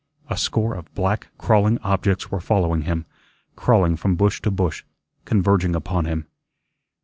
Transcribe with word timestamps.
A 0.31 0.35
score 0.35 0.73
of 0.73 0.91
black, 0.95 1.27
crawling 1.37 1.77
objects 1.83 2.31
were 2.31 2.39
following 2.39 2.81
him, 2.81 3.05
crawling 3.55 3.95
from 3.95 4.15
bush 4.15 4.41
to 4.41 4.49
bush, 4.49 4.83
converging 5.25 5.75
upon 5.75 6.05
him. 6.05 6.25